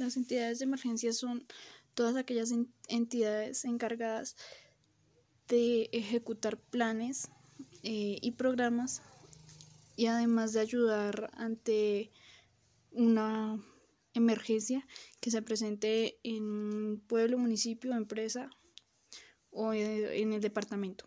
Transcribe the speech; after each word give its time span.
Las 0.00 0.16
entidades 0.16 0.58
de 0.58 0.64
emergencia 0.64 1.12
son 1.12 1.46
todas 1.92 2.16
aquellas 2.16 2.54
entidades 2.88 3.66
encargadas 3.66 4.34
de 5.46 5.90
ejecutar 5.92 6.56
planes 6.58 7.28
eh, 7.82 8.16
y 8.22 8.30
programas 8.30 9.02
y 9.96 10.06
además 10.06 10.54
de 10.54 10.60
ayudar 10.60 11.30
ante 11.34 12.10
una 12.92 13.62
emergencia 14.14 14.86
que 15.20 15.30
se 15.30 15.42
presente 15.42 16.18
en 16.22 16.44
un 16.44 17.02
pueblo, 17.06 17.36
municipio, 17.36 17.92
empresa 17.92 18.48
o 19.50 19.74
en 19.74 20.32
el 20.32 20.40
departamento. 20.40 21.04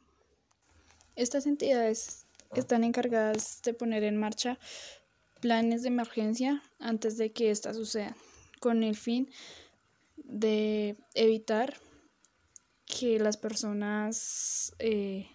Estas 1.15 1.47
entidades 1.47 2.27
están 2.55 2.83
encargadas 2.83 3.59
de 3.63 3.73
poner 3.73 4.03
en 4.03 4.17
marcha 4.17 4.59
planes 5.41 5.81
de 5.81 5.87
emergencia 5.87 6.61
antes 6.77 7.17
de 7.17 7.31
que 7.31 7.49
ésta 7.49 7.73
suceda, 7.73 8.15
con 8.63 8.81
el 8.81 8.95
fin 8.95 9.29
de 10.15 10.95
evitar 11.15 11.77
que 12.85 13.19
las 13.19 13.35
personas 13.35 14.73
eh, 14.79 15.29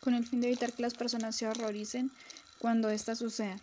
con 0.00 0.14
el 0.14 0.26
fin 0.26 0.40
de 0.40 0.48
evitar 0.48 0.72
que 0.72 0.82
las 0.82 0.94
personas 0.94 1.36
se 1.36 1.46
horroricen 1.46 2.10
cuando 2.58 2.90
ésta 2.90 3.14
suceda. 3.14 3.56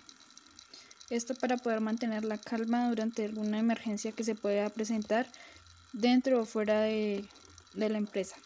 Esto 1.09 1.35
para 1.35 1.57
poder 1.57 1.81
mantener 1.81 2.23
la 2.23 2.37
calma 2.37 2.87
durante 2.87 3.25
alguna 3.25 3.59
emergencia 3.59 4.13
que 4.13 4.23
se 4.23 4.35
pueda 4.35 4.69
presentar 4.69 5.27
dentro 5.91 6.41
o 6.41 6.45
fuera 6.45 6.79
de, 6.79 7.25
de 7.73 7.89
la 7.89 7.97
empresa. 7.97 8.37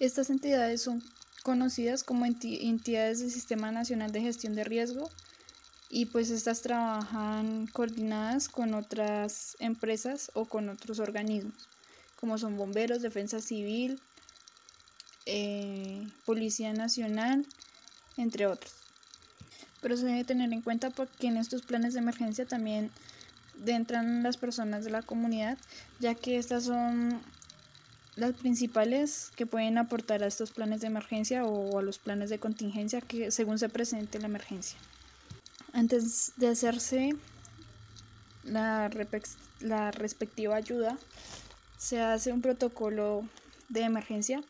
Estas 0.00 0.28
entidades 0.28 0.82
son 0.82 1.04
conocidas 1.44 2.02
como 2.02 2.26
entidades 2.26 3.20
del 3.20 3.30
Sistema 3.30 3.70
Nacional 3.70 4.10
de 4.10 4.22
Gestión 4.22 4.56
de 4.56 4.64
Riesgo 4.64 5.08
y 5.94 6.06
pues 6.06 6.30
estas 6.30 6.60
trabajan 6.60 7.68
coordinadas 7.68 8.48
con 8.48 8.74
otras 8.74 9.56
empresas 9.60 10.32
o 10.34 10.44
con 10.44 10.68
otros 10.68 10.98
organismos 10.98 11.68
como 12.24 12.38
son 12.38 12.56
bomberos, 12.56 13.02
defensa 13.02 13.42
civil, 13.42 14.00
eh, 15.26 16.08
Policía 16.24 16.72
Nacional, 16.72 17.46
entre 18.16 18.46
otros. 18.46 18.72
Pero 19.82 19.98
se 19.98 20.06
debe 20.06 20.24
tener 20.24 20.50
en 20.52 20.62
cuenta 20.62 20.88
porque 20.88 21.26
en 21.26 21.36
estos 21.36 21.60
planes 21.60 21.92
de 21.92 22.00
emergencia 22.00 22.46
también 22.46 22.90
entran 23.66 24.22
las 24.22 24.38
personas 24.38 24.86
de 24.86 24.90
la 24.90 25.02
comunidad, 25.02 25.58
ya 26.00 26.14
que 26.14 26.38
estas 26.38 26.64
son 26.64 27.20
las 28.16 28.32
principales 28.32 29.30
que 29.36 29.44
pueden 29.44 29.76
aportar 29.76 30.22
a 30.22 30.26
estos 30.26 30.50
planes 30.50 30.80
de 30.80 30.86
emergencia 30.86 31.44
o 31.44 31.78
a 31.78 31.82
los 31.82 31.98
planes 31.98 32.30
de 32.30 32.38
contingencia 32.38 33.02
que 33.02 33.30
según 33.30 33.58
se 33.58 33.68
presente 33.68 34.18
la 34.18 34.28
emergencia. 34.28 34.78
Antes 35.74 36.32
de 36.36 36.46
hacerse 36.46 37.16
la, 38.44 38.88
respectiva 39.90 40.54
ayuda, 40.54 40.96
se 41.76 42.00
hace 42.00 42.32
un 42.32 42.42
protocolo 42.42 43.28
de 43.68 43.80
emergencia, 43.80 44.44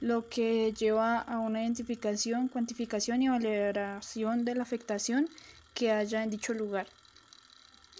lo 0.00 0.28
que 0.28 0.74
lleva 0.76 1.20
a 1.20 1.38
una 1.38 1.62
identificación, 1.62 2.48
cuantificación 2.48 3.22
y 3.22 3.28
valoración 3.28 4.44
de 4.44 4.56
la 4.56 4.64
afectación 4.64 5.28
que 5.72 5.92
haya 5.92 6.24
en 6.24 6.30
dicho 6.30 6.52
lugar. 6.52 6.88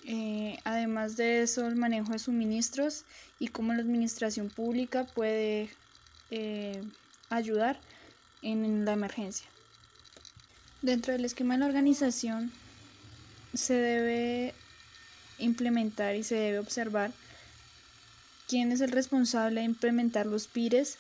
Eh, 0.05 0.59
además 0.65 1.17
de 1.17 1.43
eso, 1.43 1.69
el 1.69 1.77
manejo 1.77 2.11
de 2.11 2.19
suministros 2.19 3.05
y 3.39 3.47
cómo 3.47 3.75
la 3.75 3.83
administración 3.83 4.51
pública 4.51 5.07
puede 5.07 5.71
eh, 6.33 6.83
ayudar 7.31 7.79
en 8.43 8.85
la 8.85 8.93
emergencia. 8.95 9.47
Dentro 10.83 11.13
del 11.13 11.25
esquema 11.25 11.55
de 11.55 11.61
la 11.61 11.67
organización 11.67 12.53
se 13.55 13.75
debe 13.75 14.55
implementar 15.39 16.15
y 16.17 16.23
se 16.23 16.35
debe 16.35 16.59
observar 16.59 17.13
quién 18.49 18.73
es 18.73 18.81
el 18.81 18.91
responsable 18.91 19.61
de 19.61 19.67
implementar 19.67 20.27
los 20.27 20.47
PIRES 20.47 20.99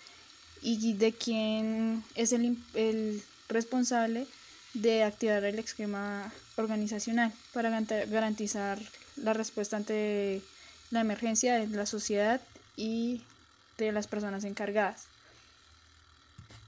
y 0.62 0.94
de 0.94 1.12
quién 1.12 2.02
es 2.14 2.32
el, 2.32 2.58
el 2.74 3.22
responsable 3.48 4.26
de 4.74 5.04
activar 5.04 5.44
el 5.44 5.58
esquema 5.58 6.32
organizacional 6.56 7.32
para 7.52 7.70
garantizar 7.80 8.80
la 9.16 9.32
respuesta 9.32 9.76
ante 9.76 10.42
la 10.90 11.00
emergencia 11.00 11.54
de 11.54 11.66
la 11.68 11.86
sociedad 11.86 12.40
y 12.76 13.22
de 13.78 13.92
las 13.92 14.06
personas 14.06 14.44
encargadas. 14.44 15.06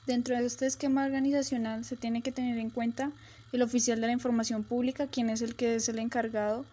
Dentro 0.09 0.35
de 0.39 0.47
este 0.47 0.65
esquema 0.65 1.05
organizacional 1.05 1.85
se 1.85 1.95
tiene 1.95 2.23
que 2.23 2.33
tener 2.33 2.57
en 2.57 2.71
cuenta 2.71 3.13
el 3.53 3.61
oficial 3.61 4.01
de 4.01 4.07
la 4.07 4.15
información 4.15 4.65
pública, 4.65 5.07
quien 5.07 5.29
es 5.29 5.43
el 5.43 5.55
que 5.55 5.75
es 5.75 5.87
el 5.91 5.99
encargado 5.99 6.65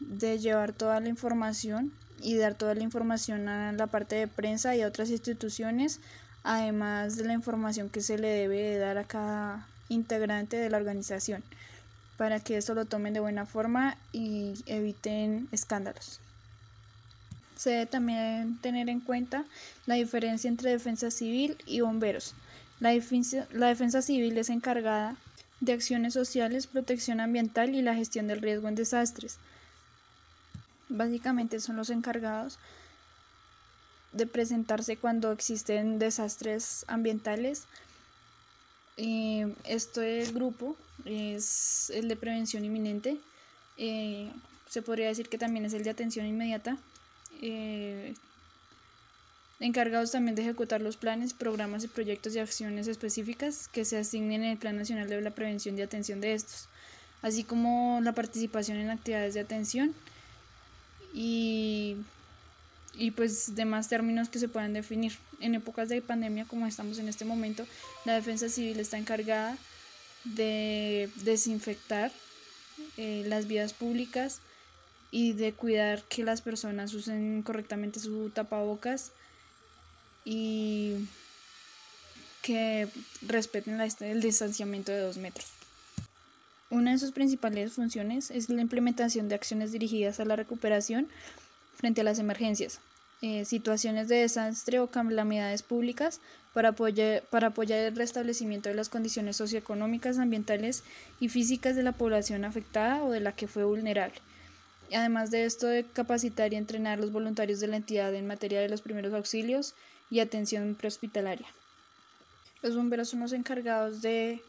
de 0.00 0.38
llevar 0.38 0.72
toda 0.72 1.00
la 1.00 1.10
información 1.10 1.92
y 2.22 2.38
dar 2.38 2.54
toda 2.54 2.74
la 2.74 2.82
información 2.82 3.46
a 3.50 3.72
la 3.72 3.88
parte 3.88 4.16
de 4.16 4.26
prensa 4.26 4.74
y 4.74 4.80
a 4.80 4.86
otras 4.86 5.10
instituciones, 5.10 6.00
además 6.42 7.18
de 7.18 7.24
la 7.24 7.34
información 7.34 7.90
que 7.90 8.00
se 8.00 8.16
le 8.16 8.28
debe 8.28 8.78
dar 8.78 8.96
a 8.96 9.04
cada 9.04 9.68
integrante 9.90 10.56
de 10.56 10.70
la 10.70 10.78
organización, 10.78 11.42
para 12.16 12.40
que 12.40 12.56
eso 12.56 12.72
lo 12.72 12.86
tomen 12.86 13.12
de 13.12 13.20
buena 13.20 13.44
forma 13.44 13.98
y 14.12 14.54
eviten 14.64 15.46
escándalos. 15.52 16.20
Se 17.60 17.70
debe 17.70 17.86
también 17.86 18.56
tener 18.62 18.88
en 18.88 19.00
cuenta 19.00 19.44
la 19.86 19.96
diferencia 19.96 20.48
entre 20.48 20.70
defensa 20.70 21.10
civil 21.10 21.58
y 21.66 21.80
bomberos. 21.80 22.34
La 22.80 22.90
defensa, 22.90 23.46
la 23.52 23.66
defensa 23.66 24.00
civil 24.00 24.38
es 24.38 24.48
encargada 24.48 25.16
de 25.60 25.72
acciones 25.74 26.14
sociales, 26.14 26.66
protección 26.66 27.20
ambiental 27.20 27.74
y 27.74 27.82
la 27.82 27.94
gestión 27.94 28.28
del 28.28 28.40
riesgo 28.40 28.68
en 28.68 28.76
desastres 28.76 29.38
básicamente 30.90 31.60
son 31.60 31.76
los 31.76 31.88
encargados 31.88 32.58
de 34.12 34.26
presentarse 34.26 34.96
cuando 34.96 35.32
existen 35.32 35.98
desastres 35.98 36.84
ambientales. 36.88 37.64
este 39.64 40.30
grupo 40.32 40.76
es 41.06 41.90
el 41.90 42.08
de 42.08 42.16
prevención 42.16 42.64
inminente. 42.64 43.16
Eh, 43.78 44.30
se 44.68 44.82
podría 44.82 45.08
decir 45.08 45.28
que 45.28 45.38
también 45.38 45.64
es 45.64 45.72
el 45.72 45.84
de 45.84 45.90
atención 45.90 46.26
inmediata. 46.26 46.76
Eh, 47.40 48.14
encargados 49.60 50.10
también 50.10 50.34
de 50.34 50.42
ejecutar 50.42 50.80
los 50.80 50.96
planes, 50.96 51.34
programas 51.34 51.84
y 51.84 51.88
proyectos 51.88 52.32
de 52.32 52.40
acciones 52.40 52.86
específicas 52.86 53.68
que 53.68 53.84
se 53.84 53.98
asignen 53.98 54.42
en 54.42 54.52
el 54.52 54.58
Plan 54.58 54.76
Nacional 54.76 55.08
de 55.08 55.20
la 55.20 55.30
Prevención 55.30 55.78
y 55.78 55.82
Atención 55.82 56.20
de 56.20 56.34
estos, 56.34 56.66
así 57.22 57.44
como 57.44 58.00
la 58.02 58.12
participación 58.12 58.78
en 58.78 58.90
actividades 58.90 59.34
de 59.34 59.40
atención 59.40 59.94
y, 61.12 61.96
y 62.94 63.10
pues 63.10 63.54
demás 63.54 63.88
términos 63.88 64.28
que 64.28 64.38
se 64.38 64.48
puedan 64.48 64.72
definir. 64.72 65.12
En 65.40 65.54
épocas 65.54 65.88
de 65.88 66.02
pandemia 66.02 66.44
como 66.46 66.66
estamos 66.66 66.98
en 66.98 67.08
este 67.08 67.24
momento, 67.24 67.66
la 68.04 68.14
defensa 68.14 68.48
civil 68.48 68.78
está 68.80 68.98
encargada 68.98 69.56
de 70.24 71.10
desinfectar 71.16 72.12
eh, 72.96 73.24
las 73.26 73.46
vías 73.46 73.72
públicas 73.72 74.40
y 75.10 75.32
de 75.32 75.52
cuidar 75.52 76.02
que 76.04 76.24
las 76.24 76.42
personas 76.42 76.94
usen 76.94 77.42
correctamente 77.42 78.00
su 78.00 78.30
tapabocas 78.30 79.12
y 80.24 81.08
que 82.42 82.88
respeten 83.22 83.80
el 83.80 84.20
distanciamiento 84.20 84.92
de 84.92 85.00
dos 85.00 85.18
metros. 85.18 85.48
Una 86.70 86.92
de 86.92 86.98
sus 86.98 87.10
principales 87.10 87.72
funciones 87.72 88.30
es 88.30 88.48
la 88.48 88.62
implementación 88.62 89.28
de 89.28 89.34
acciones 89.34 89.72
dirigidas 89.72 90.20
a 90.20 90.24
la 90.24 90.36
recuperación 90.36 91.08
frente 91.74 92.02
a 92.02 92.04
las 92.04 92.20
emergencias, 92.20 92.78
eh, 93.22 93.44
situaciones 93.44 94.06
de 94.06 94.16
desastre 94.16 94.78
o 94.78 94.86
calamidades 94.86 95.62
públicas 95.62 96.20
para 96.54 96.70
apoyar, 96.70 97.24
para 97.24 97.48
apoyar 97.48 97.80
el 97.80 97.96
restablecimiento 97.96 98.68
de 98.68 98.76
las 98.76 98.88
condiciones 98.88 99.36
socioeconómicas, 99.36 100.18
ambientales 100.18 100.84
y 101.18 101.28
físicas 101.28 101.74
de 101.74 101.82
la 101.82 101.92
población 101.92 102.44
afectada 102.44 103.02
o 103.02 103.10
de 103.10 103.20
la 103.20 103.32
que 103.32 103.48
fue 103.48 103.64
vulnerable. 103.64 104.20
Además 104.94 105.30
de 105.30 105.44
esto, 105.44 105.66
de 105.66 105.84
capacitar 105.84 106.52
y 106.52 106.56
entrenar 106.56 106.98
a 106.98 107.00
los 107.00 107.12
voluntarios 107.12 107.60
de 107.60 107.68
la 107.68 107.76
entidad 107.76 108.14
en 108.14 108.26
materia 108.26 108.60
de 108.60 108.68
los 108.68 108.82
primeros 108.82 109.12
auxilios 109.12 109.74
y 110.10 110.20
atención 110.20 110.74
prehospitalaria. 110.74 111.46
Los 112.62 112.76
bomberos 112.76 113.08
son 113.08 113.20
los 113.20 113.32
encargados 113.32 114.02
de 114.02 114.42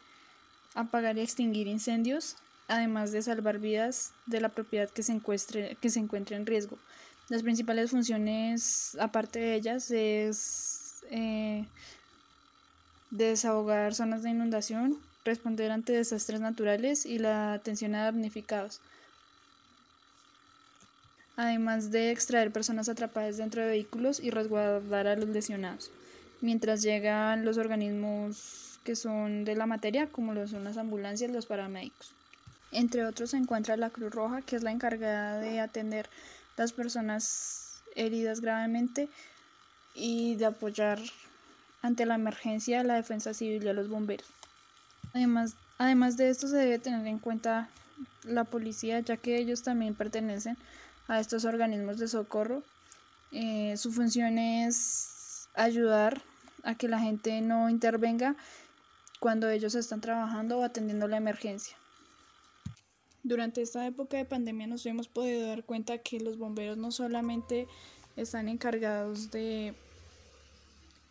apagar 0.74 1.16
y 1.16 1.20
extinguir 1.20 1.66
incendios, 1.66 2.36
además 2.68 3.12
de 3.12 3.22
salvar 3.22 3.58
vidas 3.58 4.12
de 4.26 4.40
la 4.40 4.48
propiedad 4.48 4.90
que 4.90 5.02
se 5.02 5.12
encuentre, 5.12 5.76
que 5.80 5.90
se 5.90 6.00
encuentre 6.00 6.36
en 6.36 6.46
riesgo. 6.46 6.78
Las 7.28 7.42
principales 7.42 7.90
funciones, 7.90 8.96
aparte 9.00 9.38
de 9.38 9.54
ellas, 9.54 9.90
es 9.90 11.04
eh, 11.10 11.64
desahogar 13.10 13.94
zonas 13.94 14.22
de 14.22 14.30
inundación, 14.30 14.98
responder 15.24 15.70
ante 15.70 15.92
desastres 15.92 16.40
naturales 16.40 17.06
y 17.06 17.18
la 17.18 17.54
atención 17.54 17.94
a 17.94 18.04
damnificados. 18.04 18.80
Además 21.36 21.90
de 21.90 22.10
extraer 22.10 22.52
personas 22.52 22.88
atrapadas 22.88 23.38
dentro 23.38 23.62
de 23.62 23.68
vehículos 23.68 24.20
y 24.20 24.30
resguardar 24.30 25.06
a 25.06 25.16
los 25.16 25.28
lesionados, 25.28 25.90
mientras 26.40 26.82
llegan 26.82 27.44
los 27.44 27.56
organismos 27.56 28.78
que 28.84 28.96
son 28.96 29.44
de 29.44 29.56
la 29.56 29.66
materia, 29.66 30.08
como 30.08 30.46
son 30.46 30.64
las 30.64 30.76
ambulancias, 30.76 31.30
los 31.30 31.46
paramédicos. 31.46 32.12
Entre 32.70 33.04
otros 33.04 33.30
se 33.30 33.36
encuentra 33.36 33.76
la 33.76 33.90
Cruz 33.90 34.12
Roja, 34.12 34.42
que 34.42 34.56
es 34.56 34.62
la 34.62 34.72
encargada 34.72 35.38
de 35.38 35.60
atender 35.60 36.08
las 36.56 36.72
personas 36.72 37.82
heridas 37.94 38.40
gravemente 38.40 39.08
y 39.94 40.36
de 40.36 40.46
apoyar 40.46 40.98
ante 41.82 42.06
la 42.06 42.14
emergencia 42.14 42.84
la 42.84 42.94
defensa 42.94 43.34
civil 43.34 43.64
y 43.64 43.68
a 43.68 43.72
los 43.72 43.88
bomberos. 43.88 44.26
Además, 45.14 45.54
además 45.78 46.16
de 46.16 46.30
esto 46.30 46.48
se 46.48 46.56
debe 46.56 46.78
tener 46.78 47.06
en 47.06 47.18
cuenta 47.18 47.68
la 48.24 48.44
policía, 48.44 49.00
ya 49.00 49.16
que 49.16 49.36
ellos 49.36 49.62
también 49.62 49.94
pertenecen 49.94 50.56
a 51.08 51.20
estos 51.20 51.44
organismos 51.44 51.98
de 51.98 52.08
socorro. 52.08 52.62
Eh, 53.32 53.76
su 53.76 53.92
función 53.92 54.38
es 54.38 55.48
ayudar 55.54 56.22
a 56.62 56.76
que 56.76 56.88
la 56.88 56.98
gente 56.98 57.40
no 57.40 57.68
intervenga 57.68 58.36
cuando 59.20 59.48
ellos 59.48 59.74
están 59.74 60.00
trabajando 60.00 60.58
o 60.58 60.64
atendiendo 60.64 61.08
la 61.08 61.16
emergencia. 61.16 61.76
Durante 63.22 63.62
esta 63.62 63.86
época 63.86 64.16
de 64.16 64.24
pandemia 64.24 64.66
nos 64.66 64.84
hemos 64.84 65.08
podido 65.08 65.46
dar 65.46 65.64
cuenta 65.64 65.98
que 65.98 66.18
los 66.18 66.38
bomberos 66.38 66.76
no 66.76 66.90
solamente 66.90 67.68
están 68.16 68.48
encargados 68.48 69.30
de 69.30 69.74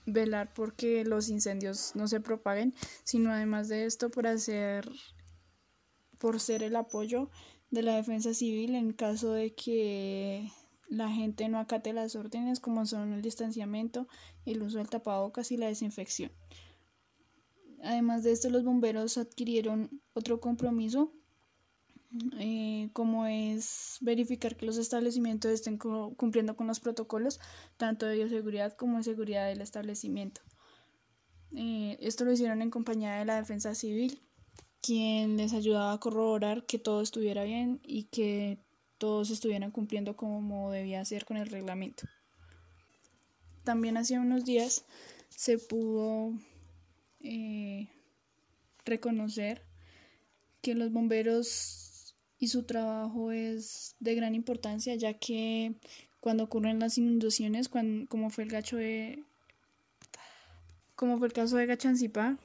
velar 0.05 0.53
porque 0.53 1.05
los 1.05 1.29
incendios 1.29 1.95
no 1.95 2.07
se 2.07 2.19
propaguen, 2.19 2.73
sino 3.03 3.31
además 3.31 3.69
de 3.69 3.85
esto 3.85 4.09
por 4.09 4.27
hacer 4.27 4.89
por 6.17 6.39
ser 6.39 6.63
el 6.63 6.75
apoyo 6.75 7.29
de 7.71 7.81
la 7.81 7.95
defensa 7.95 8.33
civil 8.33 8.75
en 8.75 8.93
caso 8.93 9.31
de 9.31 9.53
que 9.55 10.51
la 10.89 11.09
gente 11.09 11.47
no 11.47 11.57
acate 11.57 11.93
las 11.93 12.15
órdenes 12.15 12.59
como 12.59 12.85
son 12.85 13.13
el 13.13 13.21
distanciamiento, 13.21 14.07
el 14.45 14.61
uso 14.61 14.77
del 14.77 14.89
tapabocas 14.89 15.51
y 15.51 15.57
la 15.57 15.67
desinfección. 15.67 16.31
Además 17.81 18.23
de 18.23 18.33
esto, 18.33 18.49
los 18.49 18.63
bomberos 18.63 19.17
adquirieron 19.17 20.01
otro 20.13 20.39
compromiso, 20.39 21.13
eh, 22.37 22.89
como 22.91 23.25
es 23.25 23.97
verificar 24.01 24.57
que 24.57 24.65
los 24.65 24.77
establecimientos 24.77 25.49
estén 25.49 25.77
cumpliendo 25.77 26.57
con 26.57 26.67
los 26.67 26.81
protocolos, 26.81 27.39
tanto 27.77 28.05
de 28.05 28.17
bioseguridad 28.17 28.73
como 28.73 28.97
de 28.97 29.03
seguridad 29.03 29.47
del 29.47 29.61
establecimiento. 29.61 30.41
Eh, 31.55 31.97
esto 32.01 32.25
lo 32.25 32.33
hicieron 32.33 32.61
en 32.61 32.69
compañía 32.69 33.13
de 33.13 33.25
la 33.25 33.37
Defensa 33.37 33.73
Civil, 33.75 34.21
quien 34.81 35.37
les 35.37 35.53
ayudaba 35.53 35.93
a 35.93 35.99
corroborar 35.99 36.65
que 36.65 36.79
todo 36.79 37.01
estuviera 37.01 37.43
bien 37.43 37.79
y 37.83 38.03
que 38.05 38.57
todos 38.97 39.29
estuvieran 39.29 39.71
cumpliendo 39.71 40.15
como 40.15 40.71
debía 40.71 41.03
ser 41.05 41.25
con 41.25 41.37
el 41.37 41.47
reglamento. 41.47 42.03
También 43.63 43.97
hace 43.97 44.17
unos 44.17 44.45
días 44.45 44.85
se 45.29 45.57
pudo 45.57 46.33
eh, 47.19 47.87
reconocer 48.85 49.63
que 50.61 50.75
los 50.75 50.91
bomberos 50.91 52.15
y 52.37 52.47
su 52.47 52.63
trabajo 52.63 53.31
es 53.31 53.95
de 53.99 54.15
gran 54.15 54.35
importancia 54.35 54.95
ya 54.95 55.13
que 55.13 55.75
cuando 56.19 56.43
ocurren 56.43 56.79
las 56.79 56.97
inundaciones, 56.97 57.69
como 57.69 58.29
fue 58.29 58.43
el 58.43 58.49
gacho 58.49 58.77
de 58.77 59.23
como 60.95 61.17
fue 61.17 61.27
el 61.27 61.33
caso 61.33 61.57
de 61.57 61.65
Gachancipá, 61.65 62.37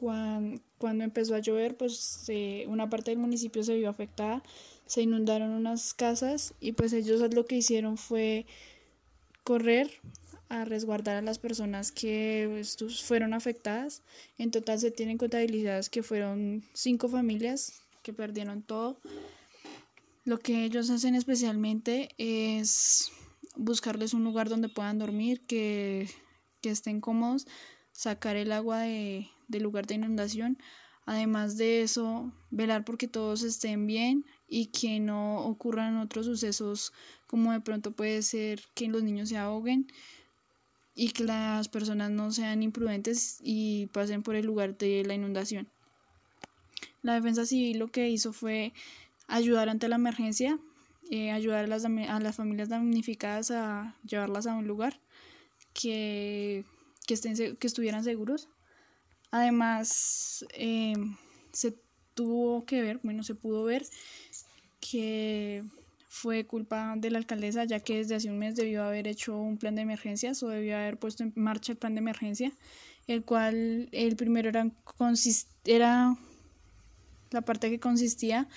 cuando, 0.00 1.04
empezó 1.04 1.34
a 1.34 1.40
llover, 1.40 1.76
pues 1.76 2.26
una 2.68 2.88
parte 2.88 3.10
del 3.10 3.18
municipio 3.18 3.62
se 3.62 3.76
vio 3.76 3.90
afectada, 3.90 4.42
se 4.86 5.02
inundaron 5.02 5.50
unas 5.50 5.92
casas 5.92 6.54
y 6.58 6.72
pues 6.72 6.94
ellos 6.94 7.20
lo 7.34 7.44
que 7.44 7.56
hicieron 7.56 7.98
fue 7.98 8.46
correr 9.44 9.90
a 10.48 10.64
resguardar 10.64 11.16
a 11.16 11.22
las 11.22 11.38
personas 11.38 11.92
que 11.92 12.48
pues, 12.50 13.02
fueron 13.02 13.34
afectadas. 13.34 14.02
En 14.38 14.50
total 14.50 14.80
se 14.80 14.90
tienen 14.90 15.18
contabilidades 15.18 15.90
que 15.90 16.02
fueron 16.02 16.64
cinco 16.72 17.08
familias 17.08 17.82
que 18.02 18.14
perdieron 18.14 18.62
todo. 18.62 18.98
Lo 20.24 20.38
que 20.38 20.64
ellos 20.64 20.88
hacen 20.88 21.14
especialmente 21.14 22.08
es 22.16 23.12
buscarles 23.54 24.14
un 24.14 24.24
lugar 24.24 24.48
donde 24.48 24.70
puedan 24.70 24.98
dormir, 24.98 25.42
que, 25.46 26.08
que 26.62 26.70
estén 26.70 27.02
cómodos, 27.02 27.46
sacar 27.92 28.36
el 28.36 28.52
agua 28.52 28.80
de, 28.80 29.28
del 29.50 29.62
lugar 29.64 29.86
de 29.86 29.96
inundación. 29.96 30.58
Además 31.06 31.56
de 31.56 31.82
eso, 31.82 32.32
velar 32.50 32.84
porque 32.84 33.08
todos 33.08 33.42
estén 33.42 33.86
bien 33.86 34.24
y 34.48 34.66
que 34.66 35.00
no 35.00 35.44
ocurran 35.44 35.96
otros 35.96 36.26
sucesos 36.26 36.92
como 37.26 37.52
de 37.52 37.60
pronto 37.60 37.92
puede 37.92 38.22
ser 38.22 38.62
que 38.74 38.88
los 38.88 39.02
niños 39.02 39.28
se 39.28 39.36
ahoguen 39.36 39.86
y 40.94 41.10
que 41.10 41.24
las 41.24 41.68
personas 41.68 42.10
no 42.10 42.30
sean 42.30 42.62
imprudentes 42.62 43.38
y 43.42 43.86
pasen 43.86 44.22
por 44.22 44.34
el 44.34 44.46
lugar 44.46 44.76
de 44.76 45.04
la 45.04 45.14
inundación. 45.14 45.68
La 47.02 47.14
defensa 47.14 47.46
civil 47.46 47.78
lo 47.78 47.88
que 47.88 48.10
hizo 48.10 48.32
fue 48.32 48.72
ayudar 49.26 49.68
ante 49.68 49.88
la 49.88 49.96
emergencia, 49.96 50.58
eh, 51.10 51.30
ayudar 51.30 51.64
a 51.64 51.68
las, 51.68 51.84
a 51.84 52.20
las 52.20 52.36
familias 52.36 52.68
damnificadas 52.68 53.50
a 53.50 53.96
llevarlas 54.04 54.46
a 54.46 54.54
un 54.54 54.66
lugar 54.66 55.00
que, 55.72 56.64
que, 57.06 57.14
estén, 57.14 57.56
que 57.56 57.66
estuvieran 57.66 58.04
seguros 58.04 58.48
Además, 59.30 60.44
eh, 60.54 60.94
se 61.52 61.74
tuvo 62.14 62.64
que 62.64 62.82
ver, 62.82 63.00
bueno, 63.02 63.22
se 63.22 63.34
pudo 63.34 63.64
ver 63.64 63.86
que 64.80 65.62
fue 66.08 66.44
culpa 66.44 66.94
de 66.96 67.10
la 67.10 67.18
alcaldesa, 67.18 67.64
ya 67.64 67.80
que 67.80 67.98
desde 67.98 68.16
hace 68.16 68.28
un 68.28 68.38
mes 68.38 68.56
debió 68.56 68.82
haber 68.82 69.06
hecho 69.06 69.38
un 69.38 69.58
plan 69.58 69.76
de 69.76 69.82
emergencias 69.82 70.42
o 70.42 70.48
debió 70.48 70.76
haber 70.76 70.98
puesto 70.98 71.22
en 71.22 71.32
marcha 71.36 71.72
el 71.72 71.78
plan 71.78 71.94
de 71.94 72.00
emergencia, 72.00 72.52
el 73.06 73.24
cual 73.24 73.88
el 73.92 74.16
primero 74.16 74.48
era, 74.48 74.68
era 75.64 76.16
la 77.30 77.40
parte 77.42 77.70
que 77.70 77.78
consistía 77.78 78.48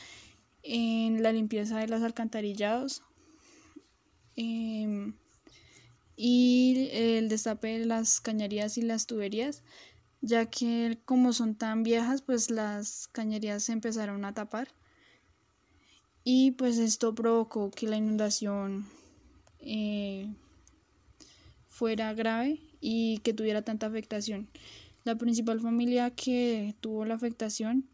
en 0.63 1.21
la 1.21 1.31
limpieza 1.31 1.77
de 1.77 1.87
los 1.87 2.01
alcantarillados 2.01 3.03
em, 4.35 5.13
y 6.15 6.89
el 6.91 7.29
destape 7.29 7.79
de 7.79 7.85
las 7.85 8.19
cañerías 8.19 8.77
y 8.77 8.81
las 8.81 9.05
tuberías 9.05 9.61
ya 10.23 10.45
que 10.45 10.97
como 11.03 11.33
son 11.33 11.53
tan 11.53 11.83
viejas, 11.83 12.21
pues 12.21 12.49
las 12.49 13.09
cañerías 13.09 13.63
se 13.63 13.73
empezaron 13.73 14.23
a 14.23 14.33
tapar 14.33 14.69
y 16.23 16.51
pues 16.51 16.77
esto 16.77 17.13
provocó 17.13 17.71
que 17.71 17.87
la 17.87 17.97
inundación 17.97 18.85
eh, 19.59 20.33
fuera 21.67 22.13
grave 22.13 22.61
y 22.79 23.17
que 23.19 23.33
tuviera 23.33 23.63
tanta 23.63 23.87
afectación. 23.87 24.47
La 25.03 25.17
principal 25.17 25.59
familia 25.59 26.11
que 26.11 26.73
tuvo 26.79 27.03
la 27.03 27.15
afectación 27.15 27.89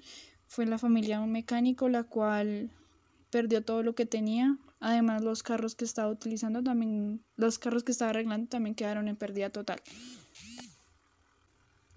fue 0.47 0.67
la 0.67 0.77
familia 0.77 1.17
de 1.17 1.23
un 1.23 1.31
mecánico, 1.31 1.89
la 1.89 2.03
cual 2.03 2.69
perdió 3.31 3.63
todo 3.63 3.81
lo 3.81 3.95
que 3.95 4.05
tenía. 4.05 4.55
Además, 4.79 5.23
los 5.23 5.41
carros 5.41 5.73
que 5.73 5.85
estaba 5.85 6.11
utilizando 6.11 6.61
también, 6.61 7.23
los 7.37 7.57
carros 7.57 7.83
que 7.83 7.91
estaba 7.91 8.11
arreglando 8.11 8.47
también 8.47 8.75
quedaron 8.75 9.07
en 9.07 9.15
pérdida 9.15 9.49
total. 9.49 9.81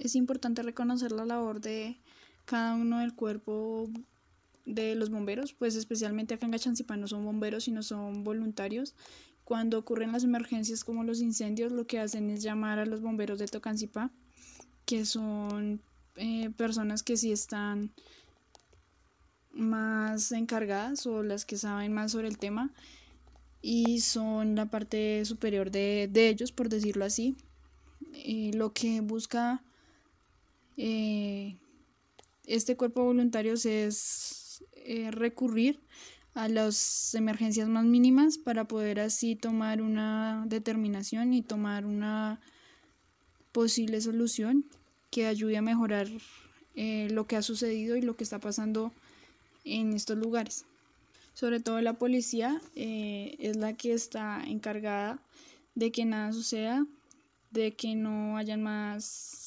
Es 0.02 0.16
importante 0.16 0.62
reconocer 0.62 1.12
la 1.12 1.25
labor 1.25 1.61
de 1.61 1.97
cada 2.44 2.75
uno 2.75 2.99
del 2.99 3.14
cuerpo 3.14 3.88
de 4.66 4.97
los 4.97 5.11
bomberos, 5.11 5.52
pues 5.52 5.76
especialmente 5.76 6.35
acá 6.35 6.44
en 6.47 6.50
Gachancipa 6.50 6.97
no 6.97 7.06
son 7.06 7.25
bomberos, 7.25 7.64
sino 7.64 7.85
son 7.85 8.25
voluntarios. 8.25 8.97
Cuando 9.44 9.78
ocurren 9.78 10.11
las 10.11 10.25
emergencias 10.25 10.82
como 10.82 11.04
los 11.04 11.21
incendios, 11.21 11.71
lo 11.71 11.87
que 11.87 12.00
hacen 12.00 12.30
es 12.30 12.42
llamar 12.42 12.80
a 12.80 12.85
los 12.85 13.00
bomberos 13.00 13.38
de 13.38 13.47
Tocancipá, 13.47 14.11
que 14.87 15.04
son 15.04 15.80
eh, 16.16 16.50
personas 16.50 17.04
que 17.04 17.16
sí 17.16 17.30
están 17.30 17.92
más 19.52 20.32
encargadas 20.32 21.06
o 21.06 21.23
las 21.23 21.44
que 21.44 21.56
saben 21.59 21.92
más 21.92 22.11
sobre 22.11 22.26
el 22.26 22.38
tema 22.38 22.73
y 23.61 24.00
son 24.00 24.56
la 24.56 24.66
parte 24.66 25.25
superior 25.26 25.71
de, 25.71 26.11
ellos, 26.12 26.50
por 26.50 26.68
decirlo 26.68 27.04
así. 27.04 27.37
lo 28.52 28.73
que 28.73 29.00
busca 29.00 29.62
eh, 30.76 31.57
este 32.47 32.76
cuerpo 32.76 33.00
de 33.00 33.07
voluntarios 33.07 33.67
es 33.67 34.64
eh, 34.73 35.11
recurrir 35.11 35.81
a 36.35 36.49
las 36.49 37.14
emergencias 37.14 37.69
más 37.69 37.85
mínimas 37.85 38.38
para 38.38 38.67
poder 38.67 39.00
así 39.00 39.37
tomar 39.37 39.83
una 39.83 40.45
determinación 40.47 41.35
y 41.35 41.43
tomar 41.43 41.85
una 41.85 42.41
posible 43.52 44.00
solución 44.00 44.64
que 45.11 45.26
ayude 45.26 45.59
a 45.59 45.62
mejorar 45.62 46.09
eh, 46.75 47.09
lo 47.11 47.26
que 47.26 47.37
ha 47.37 47.43
sucedido 47.43 47.97
y 47.97 48.02
lo 48.02 48.17
que 48.17 48.25
está 48.25 48.38
pasando 48.38 48.93
en 49.64 49.93
estos 49.93 50.17
lugares. 50.17 50.64
Sobre 51.35 51.61
todo 51.61 51.81
la 51.81 51.95
policía 51.95 52.61
es 52.75 53.57
la 53.57 53.75
que 53.75 53.95
está 53.95 54.43
encargada 54.45 55.23
de 55.75 55.91
que 55.91 56.05
nada 56.05 56.33
suceda, 56.33 56.87
de 57.50 57.73
que 57.73 57.95
no 57.95 58.37
hayan 58.37 58.62
más 58.62 59.41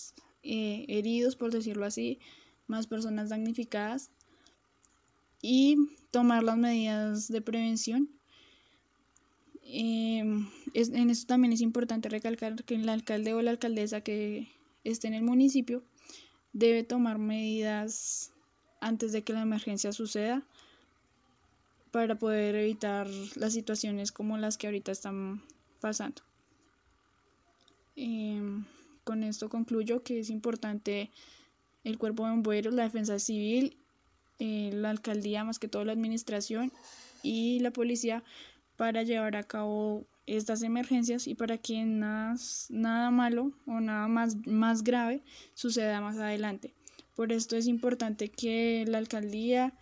eh, 0.45 0.85
heridos, 0.87 1.35
por 1.35 1.51
decirlo 1.51 1.85
así, 1.85 2.19
más 2.67 2.87
personas 2.87 3.29
damnificadas 3.29 4.11
y 5.41 5.77
tomar 6.11 6.43
las 6.43 6.57
medidas 6.57 7.27
de 7.27 7.41
prevención. 7.41 8.09
Em, 9.63 10.47
en 10.73 11.09
esto 11.09 11.27
también 11.27 11.51
es 11.51 11.61
importante 11.61 12.09
recalcar 12.09 12.63
que 12.63 12.75
el 12.75 12.87
alcalde 12.87 13.33
o 13.33 13.41
la 13.41 13.51
alcaldesa 13.51 14.01
que 14.01 14.47
esté 14.83 15.07
en 15.07 15.15
el 15.15 15.23
municipio 15.23 15.83
debe 16.53 16.83
tomar 16.83 17.17
medidas 17.17 18.31
antes 18.79 19.11
de 19.11 19.23
que 19.23 19.33
la 19.33 19.41
emergencia 19.41 19.91
suceda 19.91 20.43
para 21.91 22.15
poder 22.19 22.55
evitar 22.55 23.07
las 23.35 23.53
situaciones 23.53 24.11
como 24.11 24.37
las 24.37 24.57
que 24.57 24.67
ahorita 24.67 24.91
están 24.91 25.41
pasando. 25.81 26.21
Em, 27.95 28.34
con 29.15 29.23
esto 29.23 29.47
concluyo 29.47 30.03
que 30.03 30.19
es 30.19 30.29
importante 30.29 31.09
el 31.85 31.97
cuerpo 31.97 32.25
de 32.25 32.31
bomberos, 32.31 32.73
la 32.73 32.83
defensa 32.83 33.17
civil, 33.17 33.77
eh, 34.39 34.71
la 34.73 34.89
alcaldía, 34.89 35.45
más 35.45 35.57
que 35.57 35.69
todo 35.69 35.85
la 35.85 35.93
administración 35.93 36.73
y 37.23 37.61
la 37.61 37.71
policía 37.71 38.25
para 38.75 39.03
llevar 39.03 39.37
a 39.37 39.43
cabo 39.43 40.05
estas 40.25 40.63
emergencias 40.63 41.27
y 41.27 41.33
para 41.33 41.57
que 41.57 41.85
nada, 41.85 43.09
malo 43.09 43.53
o 43.65 43.79
nada 43.79 44.09
más, 44.09 44.35
más 44.45 44.83
grave 44.83 45.23
suceda 45.53 46.01
más 46.01 46.17
adelante. 46.17 46.73
Por 47.15 47.31
esto 47.31 47.55
es 47.55 47.67
importante 47.67 48.27
que 48.27 48.83
la 48.85 48.97
alcaldía 48.97 49.73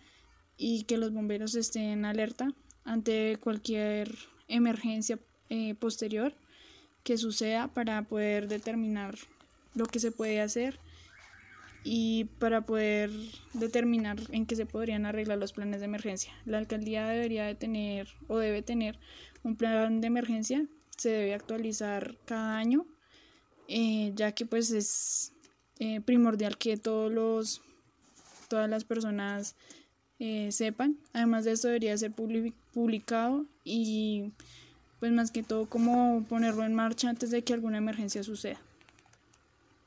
y 0.56 0.84
que 0.84 0.96
los 0.96 1.12
bomberos 1.12 1.56
estén 1.56 2.04
alerta 2.04 2.54
ante 2.84 3.36
cualquier 3.40 4.14
emergencia 4.46 5.18
eh, 5.48 5.74
posterior 5.74 6.36
que 7.04 7.16
suceda 7.18 7.68
para 7.68 8.02
poder 8.02 8.48
determinar 8.48 9.16
lo 9.74 9.86
que 9.86 10.00
se 10.00 10.10
puede 10.10 10.40
hacer 10.40 10.80
y 11.84 12.24
para 12.38 12.62
poder 12.62 13.10
determinar 13.52 14.18
en 14.30 14.46
qué 14.46 14.56
se 14.56 14.64
podrían 14.64 15.04
arreglar 15.04 15.38
los 15.38 15.52
planes 15.52 15.80
de 15.80 15.86
emergencia. 15.86 16.32
La 16.46 16.58
alcaldía 16.58 17.06
debería 17.06 17.44
de 17.44 17.54
tener 17.54 18.08
o 18.26 18.38
debe 18.38 18.62
tener 18.62 18.98
un 19.42 19.56
plan 19.56 20.00
de 20.00 20.06
emergencia, 20.06 20.66
se 20.96 21.10
debe 21.10 21.34
actualizar 21.34 22.16
cada 22.24 22.56
año, 22.56 22.86
eh, 23.68 24.12
ya 24.14 24.32
que 24.32 24.46
pues 24.46 24.70
es 24.70 25.32
eh, 25.78 26.00
primordial 26.00 26.56
que 26.56 26.78
todos 26.78 27.12
los, 27.12 27.60
todas 28.48 28.68
las 28.70 28.84
personas 28.84 29.56
eh, 30.18 30.50
sepan. 30.52 30.96
Además 31.12 31.44
de 31.44 31.52
esto 31.52 31.68
debería 31.68 31.98
ser 31.98 32.12
publicado 32.12 33.44
y 33.62 34.32
pues 35.04 35.12
más 35.12 35.30
que 35.30 35.42
todo 35.42 35.66
como 35.66 36.24
ponerlo 36.30 36.64
en 36.64 36.72
marcha 36.72 37.10
antes 37.10 37.30
de 37.30 37.44
que 37.44 37.52
alguna 37.52 37.76
emergencia 37.76 38.22
suceda. 38.22 38.58